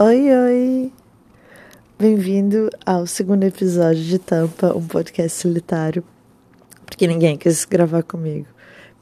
Oi, 0.00 0.32
oi! 0.32 0.92
Bem-vindo 1.98 2.70
ao 2.86 3.04
segundo 3.04 3.42
episódio 3.42 4.00
de 4.00 4.16
Tampa, 4.16 4.72
um 4.72 4.86
podcast 4.86 5.36
solitário, 5.36 6.04
porque 6.86 7.04
ninguém 7.04 7.36
quis 7.36 7.64
gravar 7.64 8.04
comigo. 8.04 8.46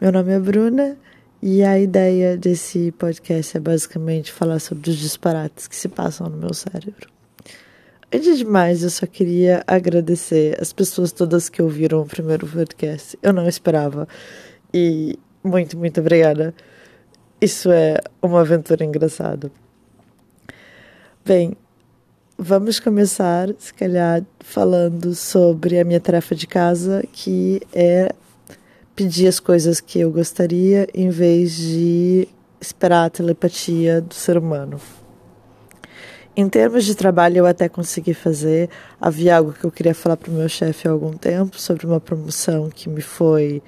Meu 0.00 0.10
nome 0.10 0.32
é 0.32 0.40
Bruna 0.40 0.96
e 1.42 1.62
a 1.62 1.78
ideia 1.78 2.34
desse 2.38 2.92
podcast 2.92 3.58
é 3.58 3.60
basicamente 3.60 4.32
falar 4.32 4.58
sobre 4.58 4.88
os 4.88 4.96
disparates 4.96 5.68
que 5.68 5.76
se 5.76 5.86
passam 5.86 6.30
no 6.30 6.38
meu 6.38 6.54
cérebro. 6.54 7.10
Antes 8.10 8.38
de 8.38 8.46
mais, 8.46 8.82
eu 8.82 8.88
só 8.88 9.04
queria 9.04 9.62
agradecer 9.66 10.56
as 10.58 10.72
pessoas 10.72 11.12
todas 11.12 11.50
que 11.50 11.60
ouviram 11.60 12.00
o 12.00 12.06
primeiro 12.06 12.46
podcast. 12.46 13.18
Eu 13.22 13.34
não 13.34 13.46
esperava. 13.46 14.08
E 14.72 15.18
muito, 15.44 15.76
muito 15.76 16.00
obrigada. 16.00 16.54
Isso 17.38 17.70
é 17.70 17.98
uma 18.22 18.40
aventura 18.40 18.82
engraçada. 18.82 19.52
Bem, 21.26 21.56
vamos 22.38 22.78
começar, 22.78 23.48
se 23.58 23.74
calhar, 23.74 24.22
falando 24.38 25.12
sobre 25.12 25.80
a 25.80 25.84
minha 25.84 25.98
tarefa 25.98 26.36
de 26.36 26.46
casa, 26.46 27.02
que 27.12 27.60
é 27.74 28.14
pedir 28.94 29.26
as 29.26 29.40
coisas 29.40 29.80
que 29.80 29.98
eu 29.98 30.12
gostaria 30.12 30.86
em 30.94 31.10
vez 31.10 31.56
de 31.56 32.28
esperar 32.60 33.06
a 33.06 33.10
telepatia 33.10 34.00
do 34.00 34.14
ser 34.14 34.38
humano. 34.38 34.80
Em 36.36 36.48
termos 36.48 36.84
de 36.84 36.94
trabalho, 36.94 37.38
eu 37.38 37.46
até 37.46 37.68
consegui 37.68 38.14
fazer. 38.14 38.70
Havia 39.00 39.38
algo 39.38 39.52
que 39.52 39.64
eu 39.64 39.72
queria 39.72 39.96
falar 39.96 40.16
para 40.16 40.30
o 40.30 40.34
meu 40.34 40.48
chefe 40.48 40.86
há 40.86 40.92
algum 40.92 41.14
tempo 41.14 41.60
sobre 41.60 41.86
uma 41.86 41.98
promoção 41.98 42.70
que 42.70 42.88
me 42.88 43.00
foi. 43.00 43.60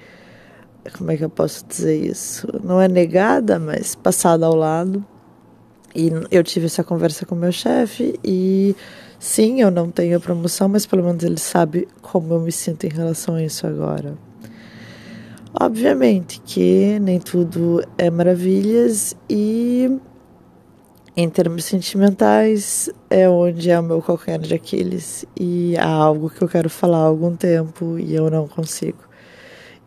Como 0.97 1.11
é 1.11 1.17
que 1.17 1.25
eu 1.25 1.29
posso 1.29 1.65
dizer 1.67 2.05
isso? 2.05 2.47
Não 2.63 2.79
é 2.79 2.87
negada, 2.87 3.59
mas 3.59 3.95
passada 3.95 4.45
ao 4.45 4.55
lado. 4.55 5.05
E 5.95 6.11
eu 6.31 6.43
tive 6.43 6.67
essa 6.67 6.83
conversa 6.83 7.25
com 7.25 7.35
meu 7.35 7.51
chefe 7.51 8.19
e 8.23 8.75
sim, 9.19 9.61
eu 9.61 9.71
não 9.71 9.89
tenho 9.89 10.19
promoção, 10.19 10.69
mas 10.69 10.85
pelo 10.85 11.03
menos 11.03 11.23
ele 11.23 11.39
sabe 11.39 11.87
como 12.01 12.33
eu 12.33 12.39
me 12.39 12.51
sinto 12.51 12.85
em 12.85 12.89
relação 12.89 13.35
a 13.35 13.43
isso 13.43 13.65
agora. 13.65 14.17
Obviamente 15.59 16.39
que 16.45 16.99
nem 16.99 17.19
tudo 17.19 17.83
é 17.97 18.09
maravilhas 18.11 19.15
e 19.27 19.99
em 21.17 21.27
termos 21.27 21.65
sentimentais 21.65 22.89
é 23.09 23.27
onde 23.27 23.71
é 23.71 23.79
o 23.79 23.83
meu 23.83 24.01
calcanhar 24.01 24.39
de 24.39 24.53
Aquiles 24.53 25.25
e 25.37 25.75
há 25.77 25.89
algo 25.89 26.29
que 26.29 26.41
eu 26.41 26.47
quero 26.47 26.69
falar 26.69 26.99
há 26.99 27.05
algum 27.07 27.35
tempo 27.35 27.97
e 27.97 28.13
eu 28.13 28.29
não 28.29 28.47
consigo. 28.47 29.09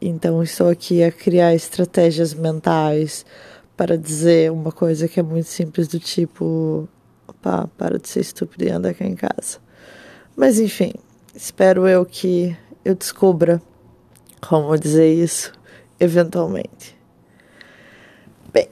Então 0.01 0.43
estou 0.43 0.69
aqui 0.69 1.03
a 1.03 1.13
criar 1.13 1.55
estratégias 1.55 2.35
mentais 2.35 3.25
para 3.77 3.97
dizer 3.97 4.51
uma 4.53 4.71
coisa 4.71 5.09
que 5.09 5.19
é 5.19 5.23
muito 5.23 5.49
simples 5.49 5.89
do 5.89 5.99
tipo, 5.99 6.89
opa, 7.27 7.69
para 7.77 7.99
de 7.99 8.09
ser 8.09 8.21
estúpido 8.21 8.65
e 8.65 8.71
anda 8.71 8.91
aqui 8.91 9.05
em 9.05 9.15
casa. 9.15 9.59
Mas 10.37 10.59
enfim, 10.59 10.93
espero 11.35 11.87
eu 11.87 12.05
que 12.05 12.57
eu 12.85 12.95
descubra 12.95 13.61
como 14.41 14.77
dizer 14.77 15.13
isso 15.13 15.53
eventualmente. 15.99 16.99
Bem, 18.53 18.69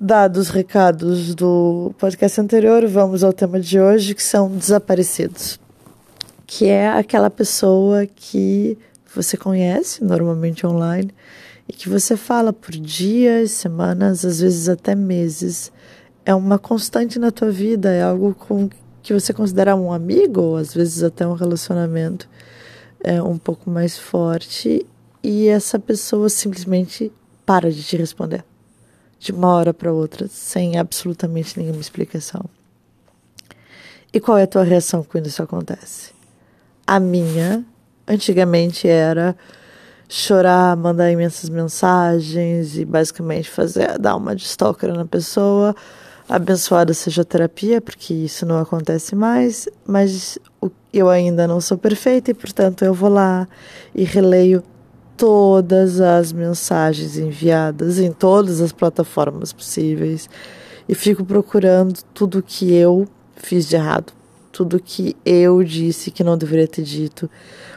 dados 0.00 0.48
os 0.48 0.48
recados 0.48 1.34
do 1.34 1.92
podcast 1.98 2.40
anterior, 2.40 2.86
vamos 2.86 3.24
ao 3.24 3.32
tema 3.32 3.58
de 3.58 3.80
hoje, 3.80 4.14
que 4.14 4.22
são 4.22 4.48
desaparecidos. 4.48 5.58
Que 6.46 6.66
é 6.66 6.88
aquela 6.88 7.30
pessoa 7.30 8.06
que 8.06 8.78
você 9.14 9.36
conhece, 9.36 10.04
normalmente 10.04 10.66
online, 10.66 11.10
e 11.68 11.72
que 11.72 11.88
você 11.88 12.16
fala 12.16 12.52
por 12.52 12.72
dias, 12.72 13.52
semanas, 13.52 14.24
às 14.24 14.40
vezes 14.40 14.68
até 14.68 14.94
meses. 14.94 15.72
É 16.24 16.34
uma 16.34 16.58
constante 16.58 17.18
na 17.18 17.30
tua 17.30 17.50
vida, 17.50 17.90
é 17.90 18.02
algo 18.02 18.34
com 18.34 18.68
que 19.02 19.12
você 19.12 19.32
considera 19.32 19.74
um 19.74 19.92
amigo, 19.92 20.40
ou 20.40 20.56
às 20.56 20.72
vezes 20.72 21.02
até 21.02 21.26
um 21.26 21.34
relacionamento 21.34 22.28
é, 23.00 23.22
um 23.22 23.38
pouco 23.38 23.68
mais 23.68 23.98
forte, 23.98 24.86
e 25.22 25.48
essa 25.48 25.78
pessoa 25.78 26.28
simplesmente 26.28 27.12
para 27.44 27.70
de 27.70 27.82
te 27.82 27.96
responder 27.96 28.44
de 29.22 29.30
uma 29.30 29.54
hora 29.54 29.72
para 29.72 29.92
outra, 29.92 30.26
sem 30.26 30.76
absolutamente 30.76 31.56
nenhuma 31.56 31.80
explicação. 31.80 32.44
E 34.12 34.18
qual 34.18 34.36
é 34.36 34.42
a 34.42 34.48
tua 34.48 34.64
reação 34.64 35.04
quando 35.04 35.28
isso 35.28 35.40
acontece? 35.40 36.10
A 36.84 36.98
minha, 36.98 37.64
antigamente, 38.06 38.88
era 38.88 39.36
chorar, 40.08 40.76
mandar 40.76 41.10
imensas 41.10 41.48
mensagens 41.48 42.76
e 42.76 42.84
basicamente 42.84 43.48
fazer, 43.48 43.98
dar 43.98 44.16
uma 44.16 44.34
stalker 44.34 44.92
na 44.92 45.04
pessoa. 45.04 45.74
Abençoada 46.28 46.94
seja 46.94 47.22
a 47.22 47.24
terapia, 47.24 47.80
porque 47.80 48.14
isso 48.14 48.46
não 48.46 48.58
acontece 48.58 49.14
mais, 49.14 49.68
mas 49.86 50.38
eu 50.92 51.08
ainda 51.08 51.46
não 51.46 51.60
sou 51.60 51.76
perfeita 51.76 52.30
e, 52.30 52.34
portanto, 52.34 52.84
eu 52.84 52.94
vou 52.94 53.10
lá 53.10 53.48
e 53.94 54.04
releio 54.04 54.62
todas 55.16 56.00
as 56.00 56.32
mensagens 56.32 57.16
enviadas 57.16 57.98
em 57.98 58.12
todas 58.12 58.60
as 58.60 58.72
plataformas 58.72 59.52
possíveis 59.52 60.28
e 60.88 60.94
fico 60.94 61.24
procurando 61.24 62.00
tudo 62.12 62.42
que 62.42 62.72
eu 62.72 63.06
fiz 63.36 63.68
de 63.68 63.76
errado, 63.76 64.12
tudo 64.52 64.78
que 64.78 65.16
eu 65.24 65.64
disse 65.64 66.10
que 66.10 66.22
não 66.22 66.36
deveria 66.36 66.68
ter 66.68 66.82
dito, 66.82 67.28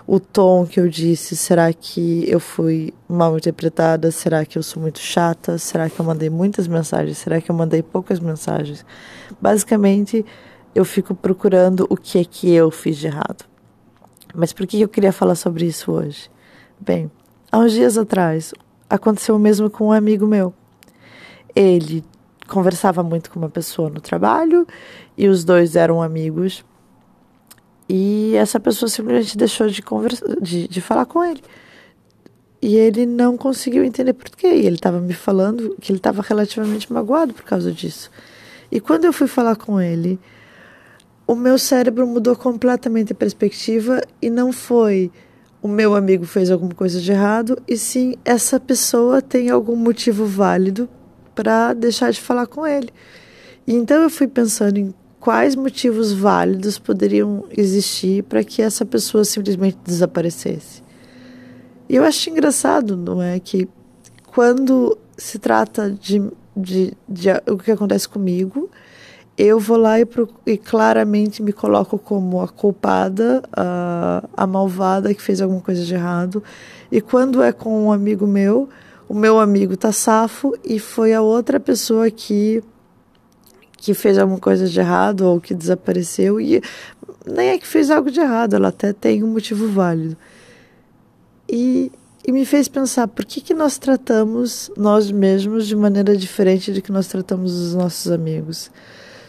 o 0.06 0.19
tom 0.19 0.66
que 0.68 0.80
eu 0.80 0.88
disse, 0.88 1.36
será 1.36 1.72
que 1.74 2.30
eu 2.30 2.40
fui 2.40 2.94
mal 3.08 3.36
interpretada? 3.38 4.12
Será 4.12 4.46
que 4.46 4.58
eu 4.58 4.63
sou 4.63 4.81
muito 4.81 5.00
chata? 5.00 5.58
Será 5.58 5.90
que 5.90 6.00
eu 6.00 6.06
mandei 6.06 6.30
muitas 6.30 6.68
mensagens? 6.68 7.18
Será 7.18 7.41
que 7.41 7.50
eu 7.50 7.56
mandei 7.56 7.81
poucas 7.81 8.19
mensagens? 8.19 8.85
Basicamente, 9.41 10.24
eu 10.75 10.85
fico 10.85 11.16
procurando 11.16 11.88
o 11.90 11.96
que 11.96 12.19
é 12.19 12.25
que 12.25 12.52
eu 12.52 12.69
fiz 12.69 12.97
de 12.97 13.08
errado. 13.08 13.46
Mas 14.35 14.53
por 14.53 14.68
que 14.68 14.81
eu 14.81 14.90
queria 14.90 15.14
falar 15.14 15.35
sobre 15.35 15.66
isso 15.66 15.91
hoje? 15.91 16.30
Bem, 16.80 17.09
Há 17.56 17.59
uns 17.59 17.72
dias 17.72 17.97
atrás, 17.97 18.53
aconteceu 18.90 19.34
o 19.34 19.40
mesmo 19.40 19.69
com 19.69 19.88
um 19.88 19.91
amigo 19.94 20.28
meu. 20.28 20.53
Ele 21.56 22.03
conversava 22.47 23.03
muito 23.03 23.29
com 23.29 23.39
uma 23.39 23.50
pessoa 23.50 23.89
no 23.89 24.00
trabalho 24.00 24.67
e 25.17 25.28
os 25.28 25.44
dois 25.44 25.75
eram 25.75 26.01
amigos. 26.01 26.63
E 27.88 28.35
essa 28.35 28.59
pessoa 28.59 28.89
simplesmente 28.89 29.38
deixou 29.38 29.67
de, 29.67 29.81
conversa, 29.81 30.25
de, 30.41 30.67
de 30.67 30.81
falar 30.81 31.05
com 31.05 31.23
ele. 31.23 31.41
E 32.61 32.75
ele 32.78 33.05
não 33.05 33.38
conseguiu 33.38 33.84
entender 33.84 34.13
por 34.13 34.29
quê. 34.29 34.47
E 34.47 34.66
ele 34.66 34.75
estava 34.75 35.00
me 35.00 35.13
falando 35.13 35.75
que 35.79 35.91
ele 35.91 36.00
estava 36.00 36.22
relativamente 36.22 36.91
magoado 36.91 37.34
por 37.34 37.44
causa 37.44 37.72
disso. 37.72 38.09
E 38.72 38.79
quando 38.79 39.05
eu 39.05 39.13
fui 39.13 39.28
falar 39.28 39.55
com 39.55 39.79
ele, 39.79 40.19
o 41.28 41.35
meu 41.35 41.57
cérebro 41.57 42.07
mudou 42.07 42.35
completamente 42.35 43.13
a 43.13 43.16
perspectiva 43.16 44.01
e 44.22 44.29
não 44.29 44.51
foi 44.51 45.11
o 45.61 45.67
meu 45.67 45.95
amigo 45.95 46.25
fez 46.25 46.51
alguma 46.51 46.75
coisa 46.75 47.01
de 47.01 47.11
errado 47.11 47.57
e 47.67 47.75
sim 47.75 48.13
essa 48.23 48.59
pessoa 48.59 49.19
tem 49.19 49.50
algum 49.50 49.75
motivo 49.75 50.23
válido 50.23 50.88
para 51.35 51.73
deixar 51.73 52.12
de 52.12 52.22
falar 52.22 52.47
com 52.47 52.66
ele. 52.66 52.90
E 53.68 53.73
então 53.73 54.01
eu 54.01 54.09
fui 54.09 54.28
pensando 54.28 54.78
em 54.78 54.94
quais 55.19 55.56
motivos 55.56 56.13
válidos 56.13 56.79
poderiam 56.79 57.46
existir 57.56 58.23
para 58.23 58.44
que 58.44 58.62
essa 58.62 58.85
pessoa 58.85 59.25
simplesmente 59.25 59.78
desaparecesse. 59.84 60.84
E 61.90 61.96
eu 61.96 62.03
acho 62.03 62.29
engraçado, 62.29 62.96
não 62.96 63.22
é, 63.22 63.40
que 63.40 63.68
quando 64.28 64.97
se 65.18 65.40
trata 65.40 65.90
de, 65.90 66.19
de, 66.56 66.94
de, 67.07 67.31
de 67.31 67.52
o 67.52 67.57
que 67.57 67.72
acontece 67.72 68.07
comigo, 68.07 68.69
eu 69.38 69.59
vou 69.59 69.78
lá 69.78 70.00
e, 70.00 70.07
e, 70.46 70.57
claramente 70.57 71.44
me 71.44 71.52
coloco 71.52 71.97
como 71.97 72.41
a 72.41 72.47
culpada, 72.47 73.44
a, 73.52 74.23
a 74.35 74.47
malvada 74.47 75.13
que 75.13 75.22
fez 75.22 75.41
alguma 75.41 75.62
coisa 75.62 75.84
de 75.84 75.94
errado. 75.94 76.41
E 76.91 77.02
quando 77.02 77.44
é 77.44 77.52
com 77.52 77.85
um 77.85 77.91
amigo 77.91 78.25
meu, 78.25 78.69
o 79.07 79.13
meu 79.13 79.39
amigo 79.39 79.77
tá 79.77 79.91
safo 79.91 80.53
e 80.63 80.79
foi 80.79 81.13
a 81.13 81.21
outra 81.21 81.59
pessoa 81.59 82.09
que 82.09 82.63
que 83.77 83.93
fez 83.93 84.17
alguma 84.17 84.40
coisa 84.40 84.67
de 84.67 84.79
errado 84.79 85.22
ou 85.22 85.40
que 85.40 85.53
desapareceu 85.53 86.41
e 86.41 86.59
nem 87.25 87.49
é 87.49 87.57
que 87.57 87.67
fez 87.67 87.91
algo 87.91 88.09
de 88.09 88.19
errado, 88.19 88.55
ela 88.55 88.69
até 88.69 88.91
tem 88.93 89.23
um 89.23 89.28
motivo 89.28 89.67
válido. 89.67 90.17
E, 91.47 91.91
e 92.25 92.31
me 92.31 92.46
fez 92.46 92.67
pensar 92.67 93.07
por 93.07 93.25
que, 93.25 93.41
que 93.41 93.53
nós 93.53 93.78
tratamos 93.78 94.72
nós 94.75 95.11
mesmos 95.11 95.67
de 95.67 95.75
maneira 95.75 96.17
diferente 96.17 96.73
de 96.73 96.81
que 96.81 96.91
nós 96.91 97.08
tratamos 97.08 97.53
os 97.53 97.75
nossos 97.75 98.11
amigos. 98.11 98.72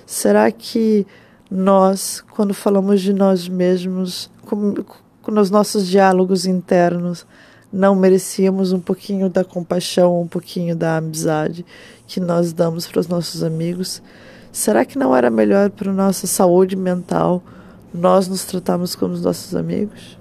Será 0.06 0.50
que 0.50 1.06
nós, 1.50 2.24
quando 2.30 2.54
falamos 2.54 3.02
de 3.02 3.12
nós 3.12 3.48
mesmos, 3.48 4.30
com, 4.46 4.74
com, 5.22 5.32
nos 5.32 5.50
nossos 5.50 5.86
diálogos 5.86 6.46
internos, 6.46 7.26
não 7.72 7.94
merecíamos 7.94 8.72
um 8.72 8.80
pouquinho 8.80 9.28
da 9.28 9.44
compaixão, 9.44 10.20
um 10.20 10.28
pouquinho 10.28 10.74
da 10.74 10.96
amizade 10.96 11.64
que 12.06 12.20
nós 12.20 12.52
damos 12.52 12.86
para 12.86 13.00
os 13.00 13.08
nossos 13.08 13.42
amigos? 13.42 14.02
Será 14.52 14.84
que 14.84 14.98
não 14.98 15.14
era 15.14 15.30
melhor 15.30 15.70
para 15.70 15.92
nossa 15.92 16.26
saúde 16.26 16.76
mental 16.76 17.42
nós 17.92 18.28
nos 18.28 18.44
tratarmos 18.44 18.94
como 18.94 19.14
os 19.14 19.22
nossos 19.22 19.54
amigos? 19.54 20.18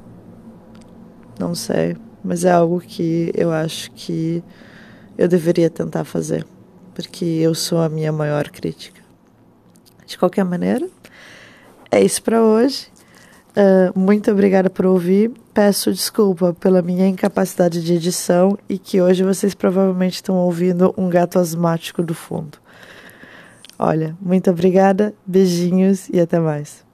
Não 1.39 1.53
sei, 1.53 1.95
mas 2.23 2.45
é 2.45 2.51
algo 2.51 2.79
que 2.79 3.31
eu 3.35 3.51
acho 3.51 3.91
que 3.91 4.43
eu 5.17 5.27
deveria 5.27 5.69
tentar 5.69 6.03
fazer, 6.03 6.45
porque 6.93 7.25
eu 7.25 7.53
sou 7.53 7.79
a 7.79 7.89
minha 7.89 8.11
maior 8.11 8.49
crítica. 8.49 9.01
De 10.05 10.17
qualquer 10.17 10.43
maneira, 10.43 10.87
é 11.89 12.03
isso 12.03 12.21
para 12.21 12.43
hoje. 12.43 12.87
Uh, 13.55 13.97
muito 13.97 14.29
obrigada 14.29 14.69
por 14.69 14.85
ouvir. 14.85 15.31
Peço 15.53 15.91
desculpa 15.91 16.53
pela 16.53 16.81
minha 16.81 17.07
incapacidade 17.07 17.81
de 17.81 17.93
edição 17.93 18.57
e 18.67 18.77
que 18.77 19.01
hoje 19.01 19.23
vocês 19.23 19.55
provavelmente 19.55 20.15
estão 20.15 20.35
ouvindo 20.35 20.93
um 20.97 21.09
gato 21.09 21.39
asmático 21.39 22.03
do 22.03 22.13
fundo. 22.13 22.57
Olha, 23.79 24.15
muito 24.21 24.51
obrigada, 24.51 25.13
beijinhos 25.25 26.09
e 26.09 26.19
até 26.19 26.39
mais. 26.39 26.84